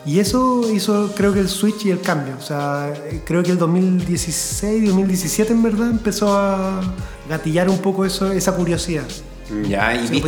[0.06, 2.36] Y eso hizo, creo que el switch y el cambio.
[2.38, 6.82] O sea, eh, creo que el 2016, 2017 en verdad empezó a
[7.30, 9.06] gatillar un poco eso, esa curiosidad.
[9.68, 10.24] Ya, y Se vi-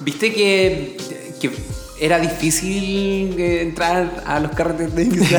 [0.00, 0.96] viste que,
[1.40, 1.50] que
[2.00, 5.08] era difícil eh, entrar a los carretes de.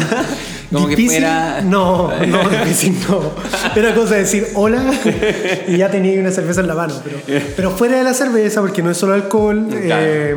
[0.71, 1.19] Como que ¿Difícil?
[1.21, 1.61] fuera.
[1.61, 3.21] No, no, difícil no.
[3.75, 4.83] Era cosa de decir hola
[5.67, 6.93] y ya tenía una cerveza en la mano.
[7.03, 10.05] Pero, pero fuera de la cerveza, porque no es solo alcohol, Claro.
[10.05, 10.35] eh,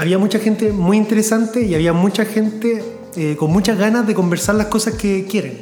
[0.00, 2.82] había mucha gente muy interesante y había mucha gente
[3.16, 5.58] eh, con muchas ganas de conversar las cosas que quieren.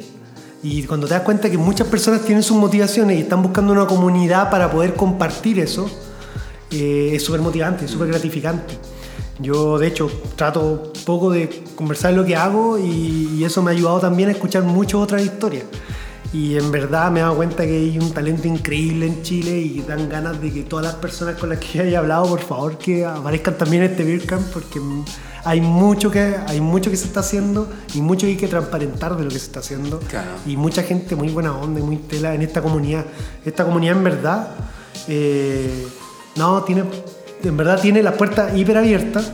[0.63, 3.85] Y cuando te das cuenta que muchas personas tienen sus motivaciones y están buscando una
[3.85, 5.91] comunidad para poder compartir eso,
[6.71, 8.77] eh, es súper motivante, es súper gratificante.
[9.39, 13.73] Yo, de hecho, trato poco de conversar lo que hago y, y eso me ha
[13.73, 15.65] ayudado también a escuchar muchas otras historias.
[16.31, 19.81] Y en verdad me he dado cuenta que hay un talento increíble en Chile y
[19.81, 23.03] dan ganas de que todas las personas con las que haya hablado, por favor, que
[23.03, 24.79] aparezcan también en este Beer Camp porque
[25.43, 29.17] hay mucho, que, hay mucho que se está haciendo y mucho que hay que transparentar
[29.17, 29.99] de lo que se está haciendo.
[29.99, 30.29] Claro.
[30.45, 33.05] Y mucha gente muy buena onda y muy tela en esta comunidad.
[33.43, 34.49] Esta comunidad en verdad,
[35.07, 35.87] eh,
[36.35, 36.83] no, tiene,
[37.43, 39.31] en verdad tiene las puertas hiper abiertas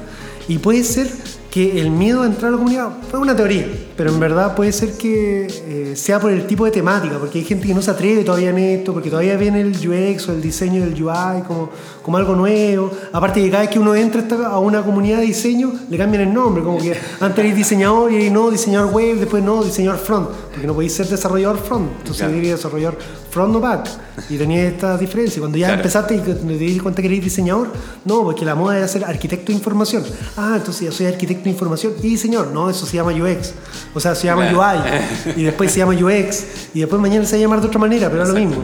[0.48, 1.10] y puede ser
[1.56, 3.66] que el miedo a entrar a la comunidad fue una teoría,
[3.96, 7.46] pero en verdad puede ser que eh, sea por el tipo de temática, porque hay
[7.46, 10.42] gente que no se atreve todavía en esto, porque todavía viene el UX o el
[10.42, 11.70] diseño del UI como,
[12.04, 12.92] como algo nuevo.
[13.14, 16.34] Aparte que cada vez que uno entra a una comunidad de diseño, le cambian el
[16.34, 20.66] nombre, como que antes eres diseñador y no, diseñador web, después no, diseñador front, porque
[20.68, 22.34] no podéis ser desarrollador front, entonces Claro.
[22.38, 22.98] eres desarrollador
[23.30, 23.88] front o back,
[24.30, 25.40] y tenía esta diferencia.
[25.42, 25.82] Cuando ya Claro.
[25.82, 27.68] empezaste y te di cuenta que eres diseñador,
[28.06, 30.04] no, porque la moda era ser arquitecto de información.
[30.38, 32.48] Ah, entonces ya soy arquitecto de información y diseñador.
[32.52, 33.52] No, eso se llama UX.
[33.94, 34.80] O sea, se llama Claro.
[34.82, 35.36] UI.
[35.42, 36.44] Y después se llama UX.
[36.74, 38.64] Y después mañana se va a llamar de otra manera, pero es lo mismo.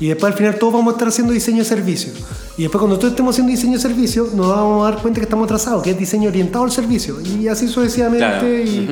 [0.00, 2.12] Y después al final todos vamos a estar haciendo diseño de servicio.
[2.58, 5.24] Y después cuando todos estemos haciendo diseño de servicio, nos vamos a dar cuenta que
[5.24, 7.16] estamos atrasados, que es diseño orientado al servicio.
[7.20, 8.26] Y así sucesivamente.
[8.26, 8.48] Claro.
[8.48, 8.88] Y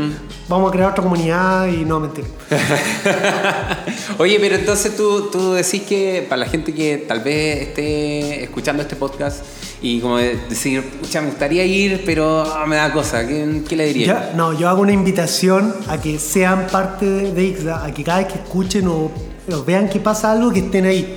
[0.48, 2.26] vamos a crear otra comunidad y no, mentira.
[4.18, 8.82] Oye, pero entonces tú, tú decís que para la gente que tal vez esté escuchando
[8.82, 9.42] este podcast
[9.80, 13.76] y como de- decir, pucha, me gustaría ir, pero ah, me da cosa, ¿qué, qué
[13.76, 14.06] le diría?
[14.06, 18.04] Ya, no, yo hago una invitación a que sean parte de, de Ixda, a que
[18.04, 19.10] cada vez que escuchen o,
[19.50, 21.16] o vean que pasa algo, que estén ahí.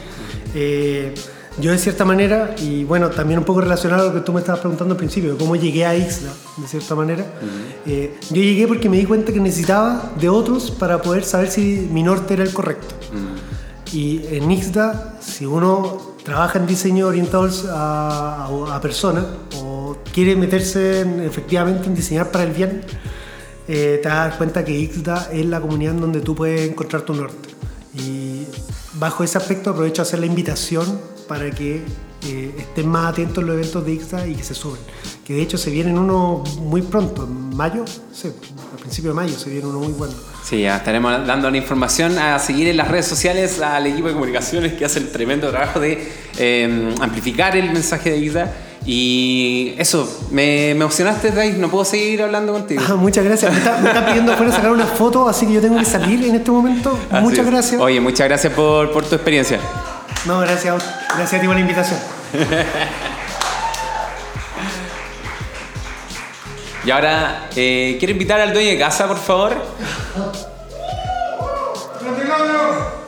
[0.55, 1.13] Eh,
[1.59, 4.39] yo de cierta manera, y bueno, también un poco relacionado a lo que tú me
[4.39, 7.25] estabas preguntando al principio, cómo llegué a Ixda, de cierta manera,
[7.85, 11.87] eh, yo llegué porque me di cuenta que necesitaba de otros para poder saber si
[11.91, 12.93] mi norte era el correcto.
[13.93, 19.25] Y en Ixda, si uno trabaja en diseño orientado a, a, a personas
[19.61, 22.81] o quiere meterse en- efectivamente en diseñar para el bien,
[23.69, 27.13] eh, te dar cuenta que IXDA es la comunidad en donde tú puedes encontrar tu
[27.13, 27.49] norte.
[27.95, 28.43] Y
[28.93, 31.83] bajo ese aspecto aprovecho a hacer la invitación para que
[32.25, 34.79] eh, estén más atentos a los eventos de IXDA y que se suben.
[35.25, 38.29] Que de hecho se vienen uno muy pronto, en mayo, sí,
[38.73, 40.13] a principio de mayo se viene uno muy bueno.
[40.43, 44.13] Sí, ya estaremos dando la información a seguir en las redes sociales al equipo de
[44.13, 48.53] comunicaciones que hace el tremendo trabajo de eh, amplificar el mensaje de IXDA.
[48.85, 51.53] Y eso, me, emocionaste, Dave.
[51.57, 52.81] No puedo seguir hablando contigo.
[52.87, 53.51] Ah, muchas gracias.
[53.51, 56.23] Me está, me está pidiendo afuera sacar una foto, así que yo tengo que salir
[56.23, 56.97] en este momento.
[57.11, 57.51] Así muchas es.
[57.51, 57.81] gracias.
[57.81, 59.59] Oye, muchas gracias por, por tu experiencia.
[60.27, 60.83] No, gracias.
[61.15, 61.99] Gracias a ti por la invitación.
[66.83, 69.55] Y ahora, eh, quiero invitar al dueño de casa, por favor.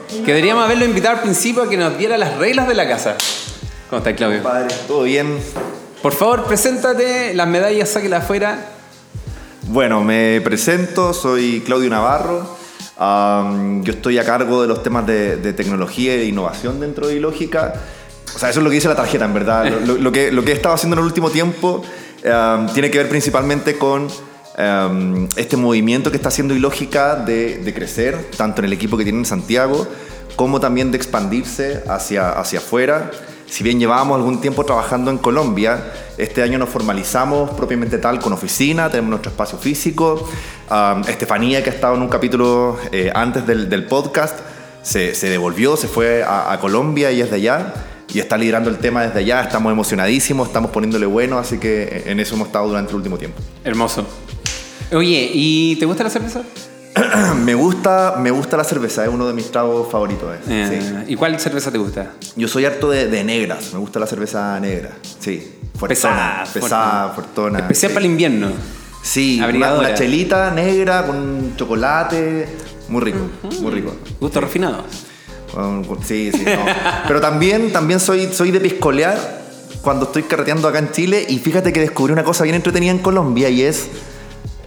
[0.08, 3.16] Que deberíamos haberlo invitado al principio a que nos diera las reglas de la casa.
[3.88, 4.42] ¿Cómo estás, Claudio?
[4.42, 5.38] Padre, todo bien.
[6.02, 8.66] Por favor, preséntate, las medallas, sáquelas afuera.
[9.62, 12.59] Bueno, me presento, soy Claudio Navarro.
[13.02, 17.16] Am, yo estoy a cargo de los temas de, de tecnología e innovación dentro de
[17.16, 17.72] Ilógica.
[18.34, 19.64] O sea, eso es lo que dice la tarjeta, en verdad.
[19.86, 21.82] Lo, lo- que, lo que he estado haciendo en el último tiempo
[22.30, 24.08] am, tiene que ver principalmente con
[24.58, 29.04] am, este movimiento que está haciendo Ilógica de, de crecer, tanto en el equipo que
[29.04, 29.88] tiene en Santiago,
[30.36, 33.10] como también de expandirse hacia, hacia afuera.
[33.50, 38.32] Si bien llevábamos algún tiempo trabajando en Colombia, este año nos formalizamos propiamente tal con
[38.32, 40.28] oficina, tenemos nuestro espacio físico.
[40.70, 44.38] Um, Estefanía, que ha estado en un capítulo eh, antes del, podcast,
[44.82, 47.74] se, devolvió, se fue a, a Colombia y es de allá.
[48.14, 52.20] Y está liderando el tema desde allá, estamos emocionadísimos, estamos poniéndole bueno, así que en
[52.20, 53.40] eso hemos estado durante el último tiempo.
[53.64, 54.06] Hermoso.
[54.92, 56.42] Oye, ¿y te gusta la cerveza?
[57.44, 60.28] me, gusta, me gusta la cerveza, es uno de mis tragos favoritos.
[60.34, 60.38] eh.
[60.48, 61.12] Eh, Sí.
[61.12, 62.12] ¿Y cuál cerveza te gusta?
[62.36, 64.90] Yo soy harto de, de negras, me gusta la cerveza negra.
[65.20, 67.14] Sí, Pesada, fuertona, pesada, fuerte.
[67.14, 67.58] fuertona.
[67.60, 67.94] Especial sí.
[67.94, 68.48] para el invierno.
[69.02, 72.48] Sí, una, una chelita negra con chocolate,
[72.88, 73.18] muy rico,
[73.62, 73.94] muy rico.
[74.20, 74.84] Gusto refinado.
[75.54, 76.64] Con- con- sí, sí, no.
[77.08, 79.40] Pero también, también soy, soy de piscolear
[79.80, 82.98] cuando estoy carreteando acá en Chile y fíjate que descubrí una cosa bien entretenida en
[82.98, 83.88] Colombia y es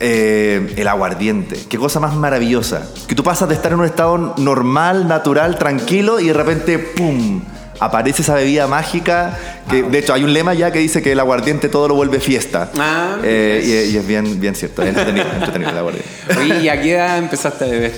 [0.06, 1.58] eh, el aguardiente.
[1.70, 2.86] Qué cosa más maravillosa.
[3.08, 7.42] Que tú pasas de estar en un estado normal, natural, tranquilo y de repente, ¡pum!
[7.80, 9.38] Aparece esa bebida mágica
[9.70, 12.20] que de hecho hay un lema ya que dice que el aguardiente todo lo vuelve
[12.20, 12.70] fiesta.
[12.78, 16.10] Ah, Eh, y, y es bien, bien cierto, es entretenido, entretenido el aguardiente.
[16.38, 17.94] Oye, ¿y a qué edad empezaste a beber?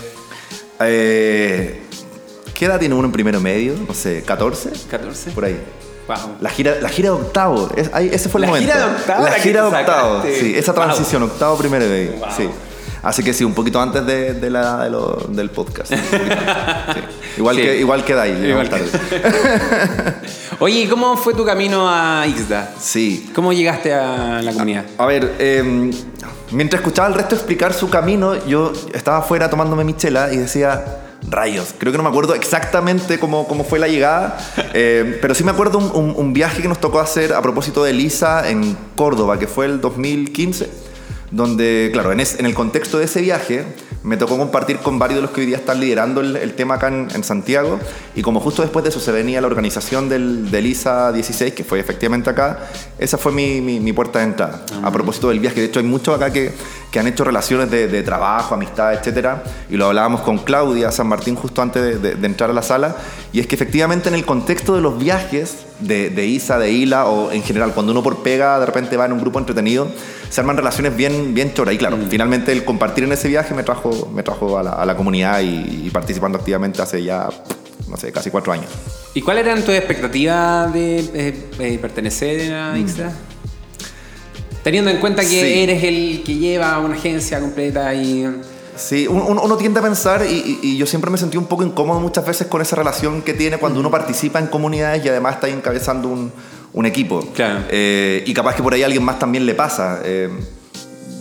[0.82, 1.82] Eh,
[2.54, 3.74] ¿Qué edad tiene uno en primero medio?
[3.88, 4.72] No sé, ¿14?
[4.90, 5.32] ¿14?
[5.34, 5.60] Por ahí.
[6.08, 6.38] Wow.
[6.40, 8.72] La gira, la gira de octavo, es- ahí- ese fue el La momento.
[8.72, 10.84] gira de octavo, La gira de octavo, sí, esa Wow.
[10.84, 12.28] transición, octavo, primero medio, Wow.
[12.36, 12.50] sí.
[13.02, 15.90] Así que sí, un poquito antes de, de la edad de lo- del podcast.
[15.94, 15.96] sí.
[17.38, 17.62] Igual, Sí.
[17.62, 18.90] que, igual que Dai, Igual que- tarde.
[20.60, 22.72] Oye, ¿y cómo fue tu camino a Ixda?
[22.80, 23.30] Sí.
[23.36, 24.86] ¿Cómo llegaste a la comunidad?
[24.98, 25.92] A ver, eh,
[26.52, 30.84] mientras escuchaba al resto explicar su camino, yo estaba afuera tomándome mi chela y decía,
[31.30, 34.38] rayos, creo que no me acuerdo exactamente cómo, cómo fue la llegada,
[34.74, 37.84] eh, pero sí me acuerdo un, un- un viaje que nos tocó hacer a propósito
[37.84, 40.70] de Elisa en Córdoba, que fue el 2015,
[41.32, 43.66] donde, claro, en, es- en el contexto de ese viaje
[44.06, 46.76] me tocó compartir con varios de los que hoy día están liderando el, el tema
[46.76, 47.80] acá en, en Santiago,
[48.16, 51.64] y como justo después de eso se venía la organización del, del ISA 16, que
[51.64, 52.60] fue efectivamente acá,
[53.00, 54.64] esa fue mi, mi- mi puerta de entrada.
[54.84, 56.54] A propósito del viaje, de hecho hay muchos acá que,
[56.92, 61.08] que han hecho relaciones de, de trabajo, amistad, etcétera, y lo hablábamos con Claudia San
[61.08, 62.96] Martín justo antes de, de- de entrar a la sala,
[63.34, 67.06] y es que efectivamente en el contexto de los viajes de, de ISA, de ILA,
[67.06, 69.88] o en general, cuando uno por pega de repente va en un grupo entretenido,
[70.30, 71.74] se arman relaciones bien, bien choras.
[71.76, 74.86] Y claro, finalmente el compartir en ese viaje me trajo, me trajo a, la, a
[74.86, 77.30] la comunidad y, y participando activamente hace ya,
[77.90, 78.68] no sé, casi cuatro años.
[79.14, 83.12] ¿Y cuáles eran tus expectativas de eh, eh, pertenecer a Ixda?
[84.64, 85.60] Teniendo en cuenta que Sí.
[85.62, 88.26] eres el que lleva una agencia completa y...
[88.78, 92.00] Sí, un- un- uno, tiende a pensar, y, yo siempre me sentí un poco incómodo
[92.00, 95.48] muchas veces con esa relación que tiene cuando uno participa en comunidades y además está
[95.48, 96.32] ahí encabezando un,
[96.74, 97.22] un equipo.
[97.34, 97.62] Claro.
[97.70, 100.02] Eh, y capaz que por ahí a alguien más también le pasa.
[100.04, 100.30] Eh,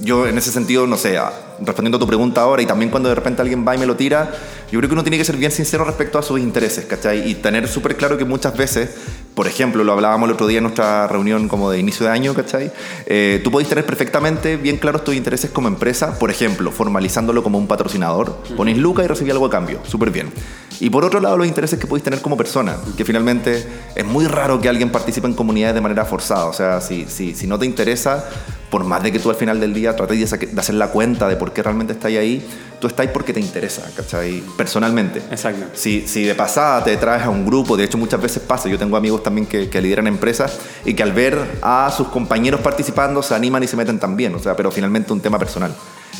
[0.02, 3.08] yo en ese sentido, no sé, a- respondiendo a tu pregunta ahora y también cuando
[3.08, 4.32] de repente alguien va y me lo tira,
[4.70, 7.30] yo creo que uno tiene que ser bien sincero respecto a sus intereses, ¿cachai?
[7.30, 8.90] Y tener súper claro que muchas veces,
[9.34, 12.34] por ejemplo, lo hablábamos el otro día en nuestra reunión como de inicio de año,
[12.34, 12.70] ¿cachai?
[13.06, 17.58] Eh, tú podéis tener perfectamente bien claros tus intereses como empresa, por ejemplo, formalizándolo como
[17.58, 20.32] un patrocinador, ponéis lucas y recibís algo a cambio, súper bien.
[20.80, 24.26] Y por otro lado, los intereses que podéis tener como persona, que finalmente es muy
[24.26, 27.58] raro que alguien participe en comunidades de manera forzada, o sea, si, si, si no
[27.58, 28.24] te interesa,
[28.70, 31.36] por más de que tú al final del día trates de, hacer la cuenta de
[31.36, 32.48] por qué realmente estáis ahí,
[32.80, 34.42] tú estás ahí porque te interesa, ¿cachai?
[34.56, 35.20] Personalmente.
[35.30, 35.66] Exacto.
[35.74, 38.76] Si, si de pasada te traes a un grupo, de hecho muchas veces pasa, yo
[38.76, 43.22] tengo amigos también que, que lideran empresas y que al ver a sus compañeros participando
[43.22, 45.72] se animan y se meten también, o sea, pero finalmente un tema personal.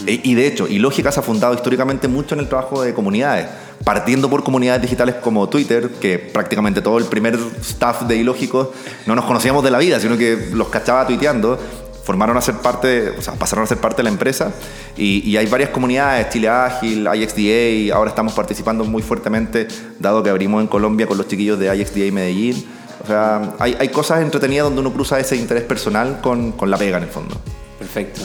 [0.07, 3.47] Y de hecho, Ilógica se ha fundado históricamente mucho en el trabajo de comunidades,
[3.85, 8.69] partiendo por comunidades digitales como Twitter, que prácticamente todo el primer staff de Ilógicos
[9.07, 11.59] no nos conocíamos de la vida, sino que los cachaba tuiteando,
[12.05, 14.53] formaron a ser parte, o sea, pasaron a ser parte de la empresa
[14.97, 20.29] y, y hay varias comunidades, Chile Ágil, IXDA, ahora estamos participando muy fuertemente, dado que
[20.29, 22.65] abrimos en Colombia con los chiquillos de IXDA Medellín.
[23.03, 26.77] O sea, hay, hay cosas entretenidas donde uno cruza ese interés personal con, con la
[26.77, 27.41] pega en el fondo.
[27.79, 28.23] Perfecto.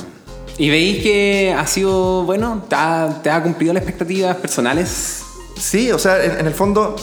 [0.60, 5.24] ¿Y veis que ha sido, bueno, te ha, te ha cumplido las expectativas personales?
[5.58, 6.98] Sí, o sea, en, en el fondo,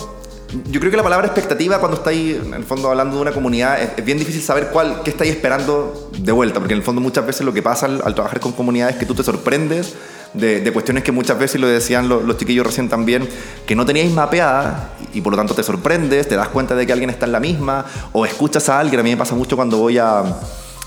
[0.70, 3.80] yo creo que la palabra expectativa cuando estáis, en el fondo, hablando de una comunidad,
[3.80, 7.00] es, es bien difícil saber cuál, qué estáis esperando de vuelta, porque en el fondo
[7.00, 9.94] muchas veces lo que pasa al, al trabajar con comunidades es que tú te sorprendes
[10.34, 13.26] de, de cuestiones que muchas veces, y lo decían los, los chiquillos recién también,
[13.66, 14.82] que no teníais mapeadas
[15.14, 17.40] y, por lo tanto te sorprendes, te das cuenta de que alguien está en la
[17.40, 20.22] misma, o escuchas a alguien, a mí me pasa mucho cuando voy a,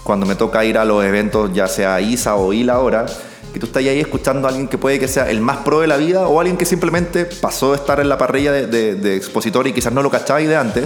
[0.03, 3.05] cuando me toca ir a los eventos, ya sea ISA o ILA ahora,
[3.53, 5.87] que tú estás ahí escuchando a alguien que puede que sea el más pro de
[5.87, 9.73] la vida o alguien que simplemente pasó de estar en la parrilla de, expositor y
[9.73, 10.85] quizás no lo cachabais de antes,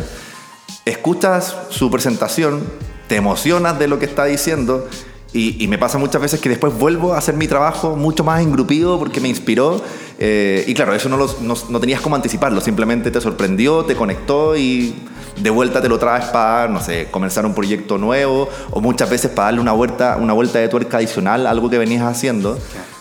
[0.85, 2.63] escuchas su presentación,
[3.07, 4.87] te emocionas de lo que está diciendo
[5.33, 8.41] y, y me pasa muchas veces que después vuelvo a hacer mi trabajo mucho más
[8.41, 9.81] engrupido porque me inspiró
[10.19, 13.95] eh, y claro, eso no, lo- no, no tenías como anticiparlo, simplemente te sorprendió, te
[13.95, 14.95] conectó y
[15.37, 19.31] de vuelta te lo traes para, no sé, comenzar un proyecto nuevo o muchas veces
[19.31, 22.57] para darle una vuelta, una vuelta de tuerca adicional a algo que venías haciendo.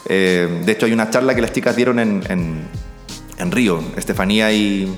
[0.09, 2.67] Eh, de hecho, hay una charla que las chicas dieron en, en,
[3.39, 4.93] en Río, Estefanía y,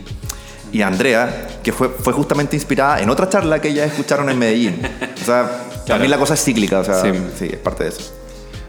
[0.72, 4.80] y Andrea, que fue, fue justamente inspirada en otra charla que ellas escucharon en Medellín.
[5.22, 5.50] O sea,
[5.86, 7.08] también la cosa es cíclica, o sea, Sí.
[7.38, 8.12] sí, es parte de eso.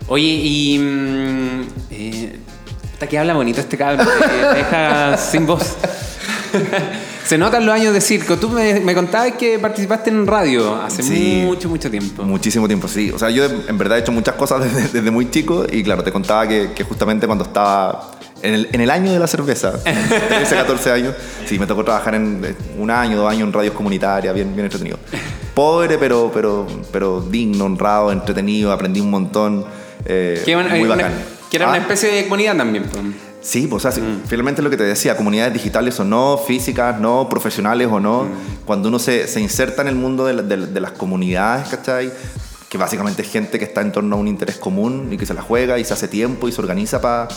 [0.08, 0.78] Oye, y.
[0.80, 2.40] mm, eh,
[2.94, 4.08] puta que habla bonito este cabrón.
[4.08, 5.76] eh, te deja sin voz.
[7.26, 8.38] Se notan los años de circo.
[8.38, 11.42] Tú me, me contabas que participaste en radio hace Sí.
[11.44, 12.24] mucho, mucho tiempo.
[12.24, 13.12] Muchísimo tiempo, sí.
[13.12, 16.04] O sea, yo en verdad he hecho muchas cosas desde, desde muy chico y claro,
[16.04, 18.12] te contaba que, que justamente cuando estaba
[18.44, 21.16] en el, en el año de la cerveza, 13, 14 años,
[21.48, 24.66] sí, me tocó trabajar en eh, un año, dos años en radios comunitarias, bien, bien
[24.66, 25.00] entretenido.
[25.56, 29.66] Pobre, pero, pero, pero digno, honrado, entretenido, aprendí un montón.
[30.06, 31.14] eh, muy una- bacán.
[31.50, 32.86] que era una Ah, especie de comunidad también.
[33.46, 37.00] Sí, pues o sea, sí, finalmente lo que te decía, comunidades digitales o no, físicas,
[37.00, 38.26] no, profesionales o no,
[38.66, 42.12] cuando uno se, se inserta en el mundo de, la- de- de las comunidades, ¿cachai?
[42.70, 45.36] Que básicamente es gente que está en torno a un interés común y que se
[45.36, 47.28] la juega y se hace tiempo y se organiza para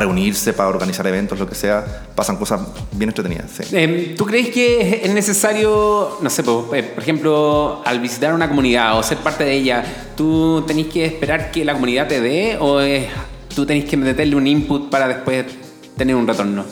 [0.00, 3.50] reunirse, para organizar eventos, lo que sea, pasan cosas bien entretenidas.
[3.52, 3.62] Sí.
[3.76, 8.98] Eh, ¿Tú crees que es necesario, no sé, eh, por ejemplo, al visitar una comunidad
[8.98, 9.84] o ser parte de ella,
[10.16, 13.06] tú tenés que esperar que la comunidad te dé o es-
[13.54, 15.46] tú tenés que meterle un input para después
[15.96, 16.64] tener un retorno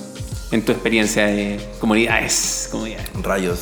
[0.50, 2.68] en tu experiencia de comunidades?
[2.70, 3.08] comunidades?
[3.22, 3.60] Rayos.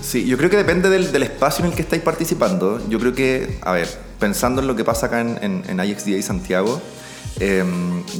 [0.00, 2.80] Sí, yo creo que depende del, del espacio en el que estáis participando.
[2.88, 6.16] Yo creo que, a ver, pensando en lo que pasa acá en, en, en IXDA
[6.16, 6.80] y Santiago,
[7.40, 7.64] eh,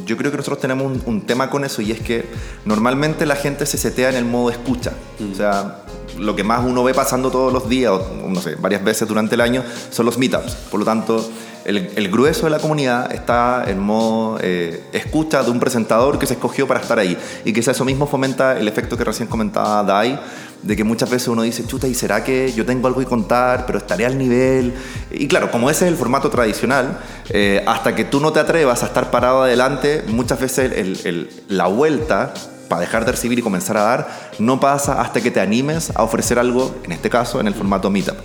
[0.05, 2.25] yo creo que nosotros tenemos un, un tema con eso y es que
[2.65, 4.93] normalmente la gente se setea en el modo escucha.
[5.31, 5.85] O sea,
[6.19, 9.35] lo que más uno ve pasando todos los días, o no sé, varias veces durante
[9.35, 10.55] el año, son los meetups.
[10.71, 11.29] Por lo tanto,
[11.69, 16.27] el, el grueso de la comunidad está en modo eh, escucha de un presentador que
[16.27, 17.17] se escogió para estar ahí.
[17.45, 20.19] Y quizá eso mismo fomenta el efecto que recién comentaba Dai,
[20.63, 23.67] de que muchas veces uno dice, chuta, ¿y será que yo tengo algo que contar,
[23.67, 24.75] pero estaré al nivel?
[25.11, 28.83] Y claro, como ese es el formato tradicional, eh, hasta que tú no te atrevas
[28.83, 32.33] a estar parado adelante, muchas veces el- el- la vuelta
[32.69, 36.03] para dejar de recibir y comenzar a dar, no pasa hasta que te animes a
[36.03, 38.17] ofrecer algo, en este caso, en el formato Meetup.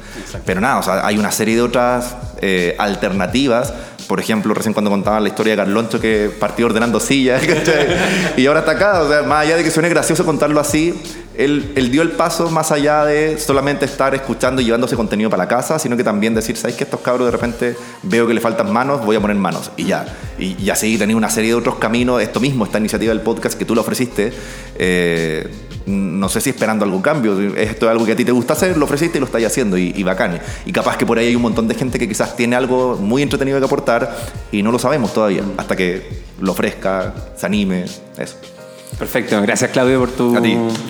[0.46, 3.74] Pero nada, o sea, hay una serie de otras eh, alternativas.
[4.08, 7.88] Por ejemplo, recién cuando contaban la historia de Carloncho que partió ordenando sillas, ¿cachai?
[8.36, 9.02] y ahora está acá.
[9.02, 10.94] O sea, más allá de que suene gracioso contarlo así,
[11.38, 15.44] él, él dio el paso más allá de solamente estar escuchando y llevándose contenido para
[15.44, 18.42] la casa, sino que también decir, ¿sabes que estos cabros de repente veo que le
[18.42, 19.04] faltan manos?
[19.06, 19.72] Voy a poner manos.
[19.78, 20.06] Y ya.
[20.38, 22.22] Y, y así tenía una serie de otros caminos.
[22.22, 24.32] Esto mismo, esta iniciativa del podcast que tú lo ofreciste,
[24.76, 25.48] eh,
[25.86, 27.38] no sé si esperando algún cambio.
[27.56, 29.78] Esto es algo que a ti te gusta hacer, lo ofreciste y lo estás haciendo.
[29.78, 30.40] Y, y bacán.
[30.66, 33.24] Y capaz que por ahí hay un montón de gente que quizás tiene algo muy
[33.24, 34.16] entretenido que aportar
[34.52, 35.44] y no lo sabemos todavía.
[35.58, 37.86] Hasta que lo ofrezca, se anime,
[38.18, 38.53] eso.
[38.98, 40.38] Perfecto, gracias Claudio por tu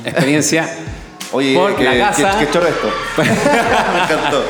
[0.06, 0.70] experiencia.
[1.32, 2.38] Oye, por ¿qué, la casa.
[2.38, 2.88] qué- qué choro esto?
[3.18, 4.44] Me encantó.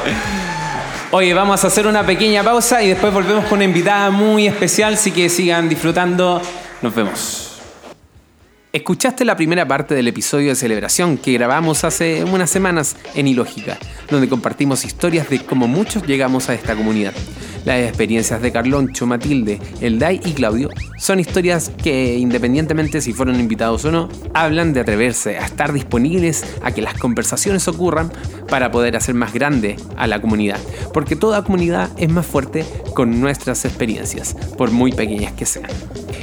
[1.11, 4.95] Oye, vamos a hacer una pequeña pausa y después volvemos con una invitada muy especial,
[4.95, 6.41] así que sigan disfrutando.
[6.81, 7.52] Nos vemos.
[8.75, 13.77] Escuchaste la primera parte del episodio de celebración que grabamos hace unas semanas en Ilógica,
[14.09, 17.13] donde compartimos historias de cómo muchos llegamos a esta comunidad.
[17.65, 23.85] Las experiencias de Carloncho, Matilde, Elday y Claudio son historias que, independientemente si fueron invitados
[23.85, 28.11] o no, hablan de atreverse a estar disponibles a que las conversaciones ocurran
[28.49, 30.59] para poder hacer más grande a la comunidad.
[30.95, 32.65] Porque toda comunidad es más fuerte
[32.95, 35.69] con nuestras experiencias, por muy pequeñas que sean.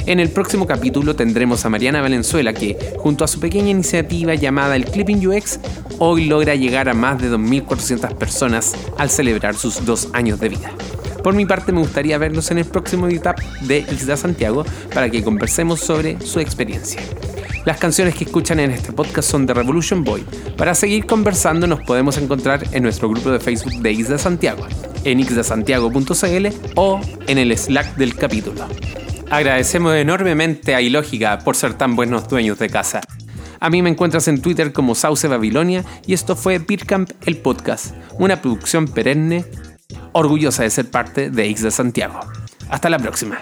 [0.07, 4.77] En el próximo capítulo tendremos a Mariana Valenzuela que, junto a su pequeña iniciativa llamada
[4.77, 5.61] el Clipping UX,
[5.99, 10.73] hoy logra llegar a más de 2.400 personas al celebrar sus dos años de vida.
[11.23, 14.65] Por mi parte me gustaría verlos en el próximo meetup de Isla Santiago
[14.95, 17.03] para que conversemos sobre su experiencia.
[17.67, 20.25] Las canciones que escuchan en este podcast son de Revolution Boy.
[20.57, 24.67] Para seguir conversando nos podemos encontrar en nuestro grupo de Facebook de Isla Santiago,
[25.05, 28.67] en ixdasantiago.cl o en el Slack del capítulo.
[29.31, 33.01] Agradecemos enormemente a Ilógica por ser tan buenos dueños de casa.
[33.61, 37.95] A mí me encuentras en Twitter como Sauce Babilonia y esto fue Beercamp el podcast,
[38.19, 39.45] una producción perenne,
[40.13, 42.21] orgullosa de ser parte de X de Santiago.
[42.71, 43.39] Hasta la próxima.